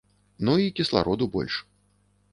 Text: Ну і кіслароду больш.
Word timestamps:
Ну 0.47 0.55
і 0.63 0.71
кіслароду 0.79 1.31
больш. 1.37 1.61